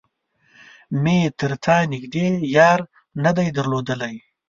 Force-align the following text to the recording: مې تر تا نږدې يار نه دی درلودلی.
مې 1.01 1.17
تر 1.39 1.51
تا 1.63 1.77
نږدې 1.91 2.27
يار 2.57 2.79
نه 3.23 3.31
دی 3.37 3.47
درلودلی. 3.57 4.15